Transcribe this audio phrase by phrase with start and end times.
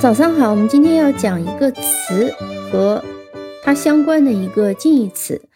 [0.00, 0.52] 早上好。
[0.52, 2.32] 我们今天要讲一个词
[2.70, 3.04] 和
[3.64, 5.48] 它相关的一个近义词，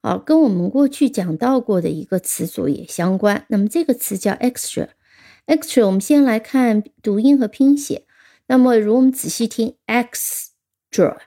[0.00, 3.44] 好，跟我们过去讲到过的一个词组也相关。
[3.48, 5.84] 那么这个词叫 extra，extra。
[5.84, 8.06] 我们先来看读音和拼写。
[8.46, 11.18] 那么如果我们仔细听，extra，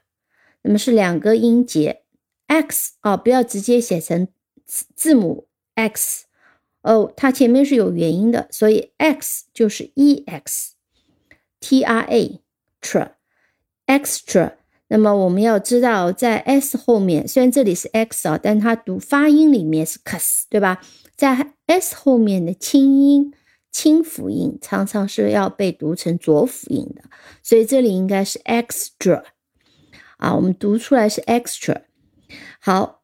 [0.62, 2.04] 那么是两个音节
[2.48, 4.30] ，x 啊，不要直接写成
[4.66, 6.24] 字母 x，
[6.84, 10.76] 哦，它前面是有元音的，所以 x 就是 e x
[11.60, 12.42] t r a
[12.82, 14.54] extra，extra，
[14.88, 20.82] 那么我们要知道，在 s 后面，虽然这里是 x 啊，但它读发音里面是 cus，对吧？
[21.16, 23.34] 在 s 后面的清音、
[23.72, 27.04] 清辅音常常是要被读成浊辅音的，
[27.44, 29.24] 所以这里应该是 extra
[30.18, 31.84] 啊，我们读出来是 extra。
[32.60, 33.04] 好，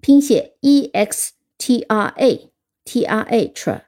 [0.00, 2.50] 拼写 e x t r a
[2.84, 3.82] t r a tra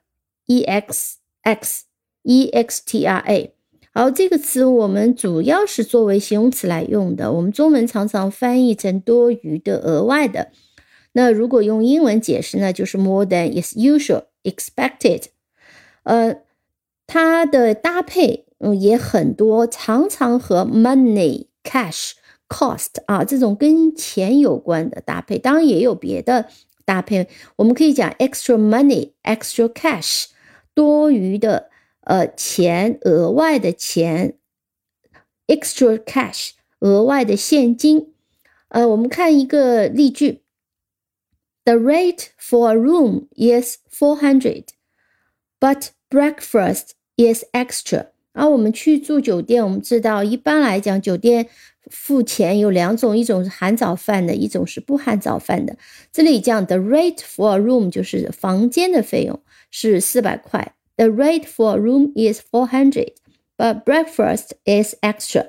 [0.47, 1.85] e x x
[2.23, 3.55] e x t r a。
[3.99, 7.33] 好，这个词我们主要是作为形容词来用的。
[7.33, 10.53] 我们中文常常翻译成多余的、额外的。
[11.15, 15.25] 那如果用英文解释呢，就是 more than is usual expected。
[16.05, 16.37] 呃，
[17.09, 22.13] 它的搭配嗯也很多，常常和 money、cash、
[22.49, 25.41] cost 啊这种跟钱有关的搭配。
[25.41, 26.47] 当然也有别的
[26.85, 27.27] 搭配，
[27.57, 30.27] 我们可以讲 extra money、extra cash，
[30.73, 31.71] 多余的。
[32.09, 34.39] 呃，钱额外的钱
[35.47, 38.15] ，extra cash，额外的现金。
[38.69, 40.41] 呃，我们看一个例句
[41.65, 44.69] ：The rate for a room is four hundred,
[45.61, 48.07] but breakfast is extra。
[48.33, 51.51] 而我们去住酒店，我们知道一般来讲，酒店
[51.91, 55.77] 付钱有两种，一种是含早饭的，一种是不含早饭的。
[56.11, 60.75] 这里讲 the rate for a room 就是房间的费用是四百块。
[60.98, 63.14] The rate for a room is four hundred,
[63.58, 65.48] but breakfast is extra。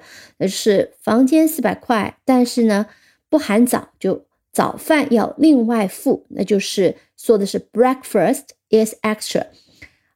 [0.48, 2.86] 是房间四百块，但是呢
[3.28, 9.46] 不含早，就早饭要另外付，那就是说的是 breakfast is extra。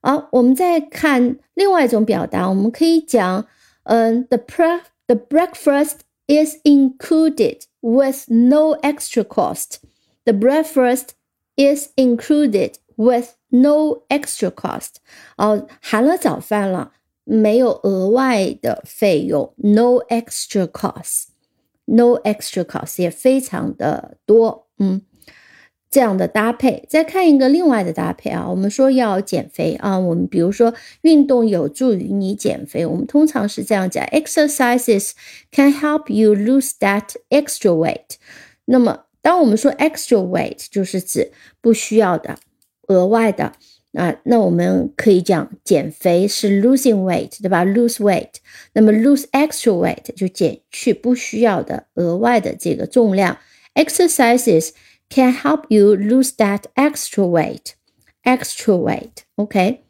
[0.01, 3.47] 好，我们再看另外一种表达，我们可以讲，
[3.83, 9.79] 嗯，the pre the breakfast is included with no extra cost.
[10.25, 11.09] The breakfast
[11.57, 14.96] is included with No extra cost，
[15.38, 16.94] 哦，含了早饭了，
[17.24, 19.54] 没有额外的费用。
[19.58, 25.02] No extra cost，No extra cost 也非常的多，嗯，
[25.92, 26.86] 这样的搭配。
[26.90, 35.12] 再看一个另外的搭配啊，我们说要减肥啊，我们比如说运动有助于你减肥，我们通常是这样讲：exercises
[35.52, 38.16] can help you lose that extra weight。
[38.66, 42.40] 那么，当我们说 extra weight，就是指不需要的。
[42.88, 43.54] 额外的
[43.94, 48.30] 啊，那我们可以讲减肥是 losing weight，对吧？lose weight，
[48.74, 53.38] 那么 lose extra weight 就减去不需要的额外的这个重量。
[53.76, 54.72] Exercises
[55.10, 57.74] can help you lose that extra weight.
[58.24, 59.84] Extra weight, OK?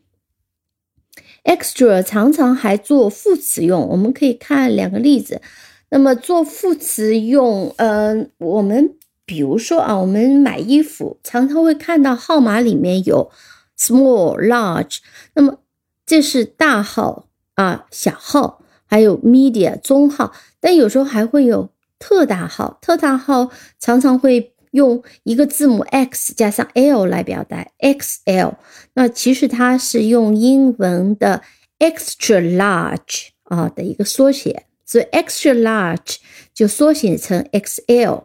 [1.43, 5.41] Extra 常常还做副词用，我们可以看两个例子。
[5.89, 8.95] 那么做副词用，嗯，我们。
[9.25, 13.31] 比如说啊，我们买衣服常常会看到号码里面有
[13.77, 14.97] small、large，
[15.35, 15.59] 那么
[16.05, 21.69] 这是大号啊、小号，还有 medium 中号，但有时候还会有
[21.99, 22.77] 特大号。
[22.81, 28.55] 特大号常常会用一个字母 X 加上 L 来表达 XL，
[28.95, 31.41] 那其实它是用英文的
[31.79, 36.17] extra large 啊的一个缩写，所以 extra large
[36.53, 38.23] 就缩写成 XL。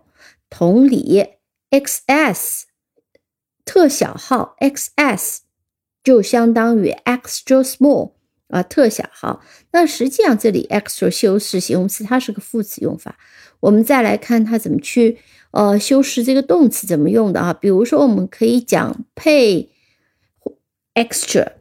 [0.51, 1.27] 同理
[1.71, 2.63] ，XS
[3.65, 5.39] 特小号，XS
[6.03, 8.13] 就相当于 extra small
[8.49, 9.43] 啊，特小号。
[9.73, 13.19] 那实际上这里 extra 修饰形容词，它是个副词用法。
[13.61, 15.19] 我们再来看它怎么去
[15.50, 17.53] 呃修饰这个动词怎么用的啊？
[17.53, 19.67] 比如说，我们可以讲 pay
[20.94, 21.56] extra，cost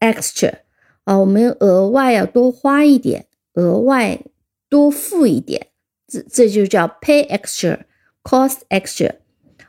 [0.00, 0.60] extra
[1.04, 4.22] 啊，我们额外要多花一点，额外
[4.70, 5.66] 多付一点。
[6.11, 7.79] 这这就叫 pay extra,
[8.23, 9.11] cost extra。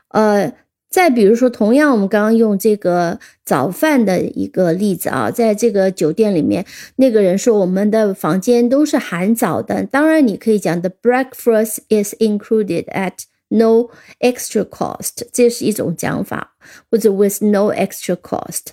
[0.09, 0.53] 呃，
[0.89, 6.65] 再比如说，同样我们刚刚用这个早饭的一个例子啊，在这个酒店里面，
[6.95, 9.83] 那个人说我们的房间都是含早的。
[9.85, 13.13] 当然，你可以讲 the breakfast is included at
[13.49, 13.89] no
[14.19, 16.55] extra cost，这是一种讲法，
[16.89, 18.67] 或者 with no extra cost。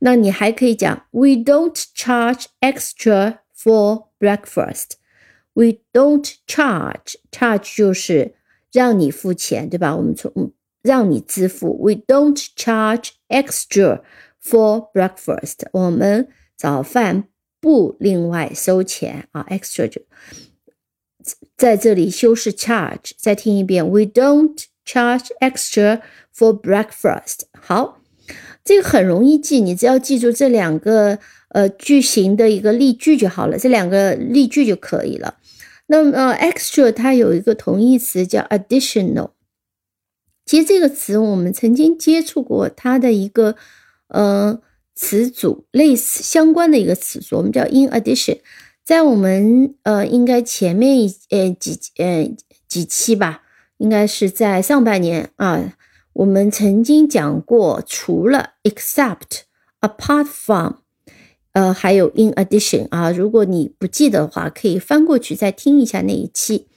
[0.00, 4.96] 那你还可以讲 we don't charge extra for breakfast。
[5.57, 8.35] We don't charge, charge 就是
[8.71, 9.95] 让你付钱，对吧？
[9.95, 11.75] 我们从让你支付。
[11.83, 14.03] We don't charge extra
[14.39, 15.65] for breakfast。
[15.71, 17.23] 我们早饭
[17.59, 20.03] 不另外收钱啊，extra 就
[21.57, 23.13] 在这里修饰 charge。
[23.17, 26.01] 再听一遍，We don't charge extra
[26.35, 27.45] for breakfast。
[27.59, 28.03] 好，
[28.63, 31.17] 这个很容易记，你只要记住这两个
[31.57, 35.37] 呃句型的一个例句就好了，这两个例句就可以了。
[35.87, 39.31] 那么呃 extra 它有一个同义词叫 additional。
[40.45, 43.55] 其实这个词我们曾经接触过，它的一个
[44.09, 44.61] 呃
[44.93, 48.37] 词组类似相关的一个词组，我们叫 in addition。
[48.85, 52.31] 在我们呃应该前面一呃几呃
[52.67, 53.41] 几期吧，
[53.77, 55.73] 应该是在上半年啊，
[56.13, 59.41] 我们曾经讲过，除了 except、
[59.81, 60.73] apart from，
[61.57, 63.09] 呃还有 in addition 啊。
[63.09, 66.67] 如果你不记得的话，可以翻过去再听一下那一期。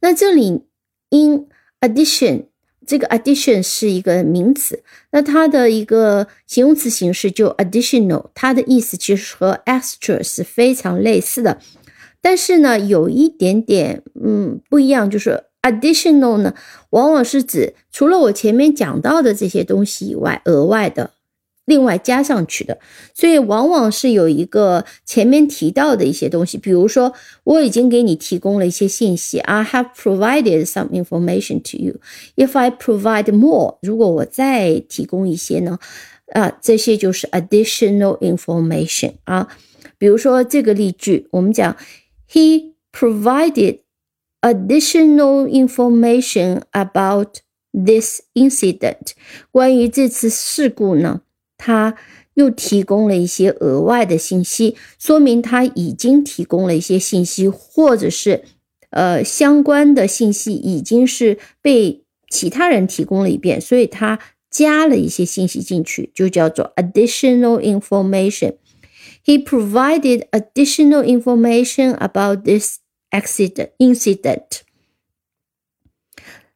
[0.00, 0.64] 那这里
[1.10, 1.46] in
[1.80, 2.44] addition。
[2.90, 11.58] 这个 addition 是一个名词，那它的一个形容词形式就 additional，它的意思其实和 extra 是非常类似的，
[12.22, 16.54] 但是呢，有一点点嗯不一样，就是 additional 呢，
[16.88, 21.10] 往往是指除了我前面讲到的这些东西以外，额外的。
[21.68, 22.78] 另外加上去的，
[23.14, 27.12] 所以往往是有一个前面提到的一些东西，比如说
[27.44, 32.00] 我已经给你提供了一些信息，I have provided some information to you.
[32.36, 35.78] If I provide more，如果我再提供一些呢，
[36.32, 39.48] 啊，这些就是 additional information 啊。
[39.98, 41.76] 比如说这个例句，我们讲
[42.30, 43.80] He provided
[44.40, 47.40] additional information about
[47.72, 49.12] this incident。
[49.50, 51.20] 关于这次事故呢？
[51.58, 51.96] 他
[52.34, 58.44] 又提供了一些额外的信息，说明他已经提供了一些信息，或者是
[58.90, 64.18] 呃相关的信息已经是被其他人提供了一遍，所以他
[64.48, 68.54] 加了一些信息进去，就叫做 additional information。
[69.24, 72.78] He provided additional information about this
[73.10, 74.60] accident incident。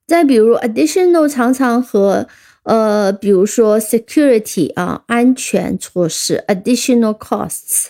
[0.06, 2.28] 再比如，additional 常常和
[2.64, 7.88] 呃，比如说 security 啊，安全措施，additional costs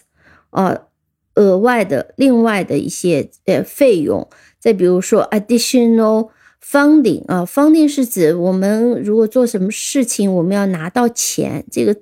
[0.51, 0.87] 啊，
[1.35, 4.29] 额外的、另外的一些呃费用。
[4.59, 6.31] 再比如说 additional
[6.65, 11.95] funding 啊，funding 是指我们如果做什么事情，我们要拿到钱，这个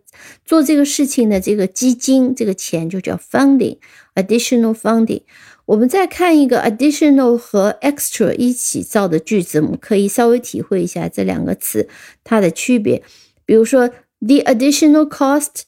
[0.44, 5.22] 做这个事情的这个基金，这个钱就叫 funding，additional funding。
[5.70, 11.88] 我们再看一个 additional 和 extra 一起造的句子，我们可以稍微体会一下这两个词
[12.24, 13.04] 它的区别。
[13.44, 13.86] 比如说
[14.18, 15.62] ，the additional cost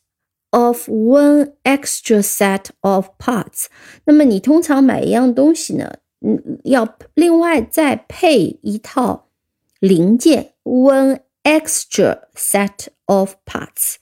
[0.51, 3.67] of one extra set of parts。
[4.05, 9.29] 那么你通常买一样东西呢，嗯，要另外再配一套
[9.79, 13.95] 零件，one extra set of parts。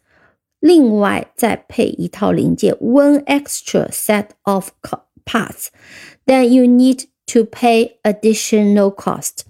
[0.60, 5.00] 另外再配一套零件，one extra set of parts,
[5.30, 9.42] Parts，then you need to pay additional cost。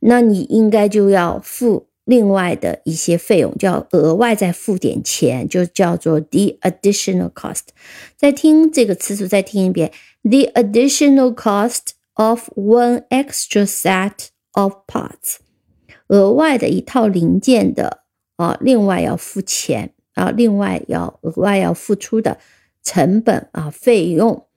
[0.00, 7.68] 那你应该就要付另外的一些费用，就要额外再付点钱，就叫做 the additional cost。
[8.16, 9.92] 再听这个词组，再听一遍
[10.22, 15.36] ：the additional cost of one extra set of parts。
[16.08, 18.00] 额外的一套零件的
[18.36, 22.38] 啊，另外要付钱啊，另外要额外要付出的
[22.82, 24.47] 成本啊，费用。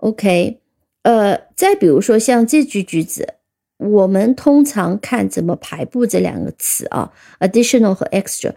[0.00, 0.60] OK，
[1.02, 3.34] 呃，再比如说像这句句子，
[3.76, 8.54] 我们通常看怎么排布这两个词啊，additional 和 extra。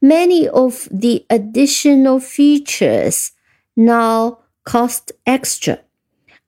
[0.00, 3.28] Many of the additional features
[3.74, 5.78] now cost extra。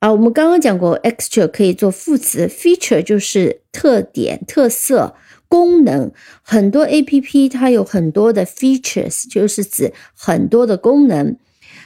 [0.01, 5.17] 啊，我们刚刚讲过，extra 可以做副词，feature 就是特点、特色、
[5.49, 6.13] 功能。
[6.43, 11.39] 很多 APP 它有很多的 features，就是指很多的功能。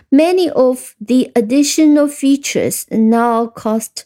[0.10, 4.04] Many of the additional features now cost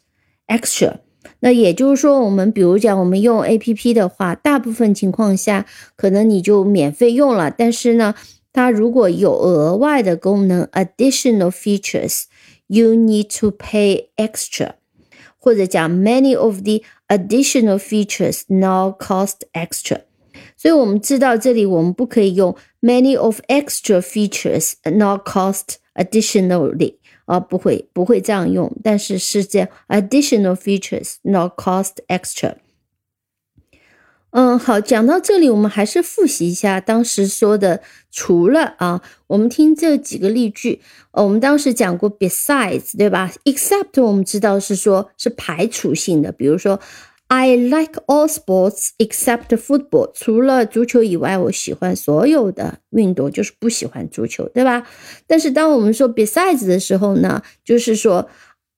[0.48, 1.00] extra。
[1.42, 5.66] 那也就是说，我们比如讲，我们用 A P P 的话，大部分情况下
[5.96, 7.50] 可能你就免费用了。
[7.50, 8.16] 但是呢，
[8.52, 14.72] 它如果有额外的功能 （additional features），you need to pay extra。
[15.38, 20.02] 或者讲，many of the additional features now cost extra。
[20.65, 25.75] 所以我们知道这里我们不可以用 many of extra features not cost。
[25.95, 32.55] Additionally，啊，不会不会这样用，但是是这样，additional features not cost extra。
[34.31, 40.81] 嗯，好，讲到这里，我们还是复习一下当时说的，除了啊，我们听这几个例句，
[41.13, 46.81] 呃，我们当时讲过，besides，对吧？except 我们知道是说是排除性的，比如说
[47.28, 50.12] I like all sports except football。
[50.16, 54.88] 除了足球以外，我喜欢所有的运动，就是不喜欢足球，对吧？
[55.28, 58.28] 但是当我们说 besides 的时候呢，就是说，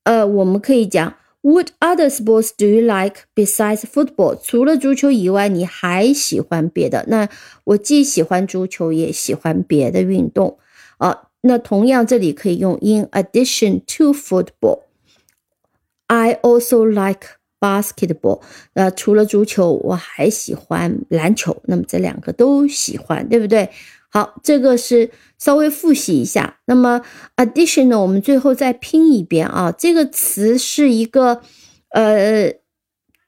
[0.03, 4.37] 呃，我们可以讲 What other sports do you like besides football？
[4.43, 7.05] 除了足球以外，你还喜欢别的？
[7.07, 7.29] 那
[7.63, 10.59] 我既喜欢足球，也喜欢别的运动
[10.97, 11.29] 啊。
[11.43, 18.40] 那同样，这里可以用 In addition to football。I also like basketball。
[18.74, 21.56] 呃，除了足球，我还喜欢篮球。
[21.64, 23.68] 那么这两个都喜欢，对不对？
[24.08, 26.58] 好，这个是稍微复习一下。
[26.66, 27.02] 那么
[27.36, 29.72] addition 呢，我们最后再拼一遍啊。
[29.72, 31.42] 这个词是一个
[31.90, 32.54] 呃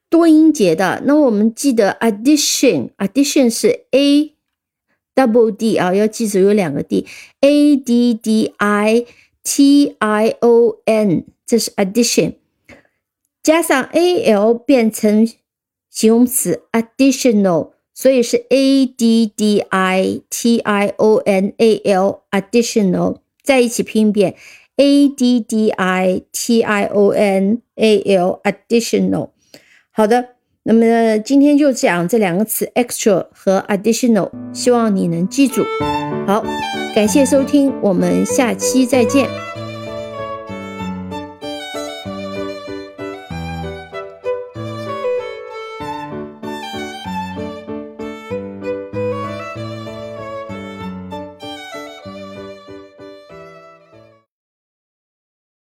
[0.09, 1.03] 多音节的。
[1.05, 4.35] 那我们记得 addition，addition 是 a
[5.15, 9.05] double d 啊，要记住有两个 d，a d d i
[9.43, 12.35] t i o n，这是 addition。
[13.49, 15.27] 加上 a l 变成
[15.89, 24.35] 形容词 additional，所以是 a d d i t i o n a l additional，在一起拼一遍
[24.77, 29.31] a d d i t i o n a l additional。
[29.93, 30.27] 好的，
[30.65, 35.65] 那么今天就讲这两个词 extra 和 additional，希望你能记住。
[36.27, 36.45] 好，
[36.95, 39.27] 感谢收听，我们下期再见。